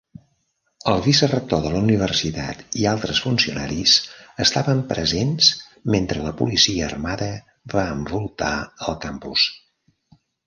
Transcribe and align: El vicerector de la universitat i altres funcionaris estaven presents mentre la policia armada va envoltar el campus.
El 0.91 1.01
vicerector 1.07 1.59
de 1.65 1.71
la 1.73 1.81
universitat 1.87 2.63
i 2.83 2.87
altres 2.91 3.19
funcionaris 3.25 3.93
estaven 4.47 4.81
presents 4.93 5.51
mentre 5.97 6.25
la 6.29 6.33
policia 6.39 6.87
armada 6.89 7.29
va 7.75 7.83
envoltar 7.99 8.53
el 8.87 8.97
campus. 9.05 9.45